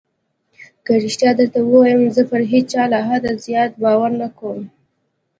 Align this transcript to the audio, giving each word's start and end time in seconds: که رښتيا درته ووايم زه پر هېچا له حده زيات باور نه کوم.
که 0.85 0.93
رښتيا 1.03 1.31
درته 1.39 1.59
ووايم 1.63 2.01
زه 2.15 2.21
پر 2.29 2.41
هېچا 2.51 2.83
له 2.91 2.99
حده 3.07 3.31
زيات 3.45 3.71
باور 3.83 4.11
نه 4.21 4.27
کوم. 4.37 4.59